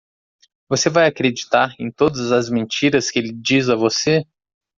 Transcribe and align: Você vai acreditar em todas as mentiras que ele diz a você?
Você 0.67 0.89
vai 0.89 1.05
acreditar 1.05 1.75
em 1.77 1.91
todas 1.91 2.31
as 2.31 2.49
mentiras 2.49 3.11
que 3.11 3.19
ele 3.19 3.31
diz 3.31 3.69
a 3.69 3.75
você? 3.75 4.25